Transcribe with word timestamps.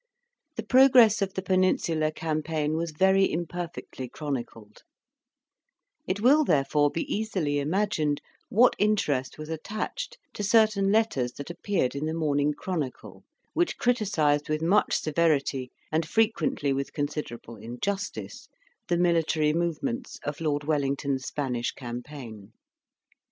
The 0.55 0.63
progress 0.63 1.21
of 1.21 1.35
the 1.35 1.43
Peninsular 1.43 2.09
campaign 2.09 2.75
was 2.75 2.89
very 2.89 3.31
imperfectly 3.31 4.09
chronicled; 4.09 4.81
it 6.07 6.19
will, 6.21 6.43
therefore, 6.43 6.89
be 6.89 7.03
easily 7.03 7.59
imagined 7.59 8.19
what 8.49 8.75
interest 8.79 9.37
was 9.37 9.47
attached 9.49 10.17
to 10.33 10.41
certain 10.43 10.91
letters 10.91 11.33
that 11.33 11.51
appeared 11.51 11.93
in 11.93 12.07
the 12.07 12.15
Morning 12.15 12.51
Chronicle 12.51 13.23
which 13.53 13.77
criticised 13.77 14.49
with 14.49 14.63
much 14.63 14.95
severity, 14.97 15.69
and 15.91 16.07
frequently 16.07 16.73
with 16.73 16.93
considerable 16.93 17.57
injustice, 17.57 18.47
the 18.87 18.97
military 18.97 19.53
movements 19.53 20.17
of 20.23 20.41
Lord 20.41 20.63
Wellington's 20.63 21.27
Spanish 21.27 21.73
campaign. 21.73 22.53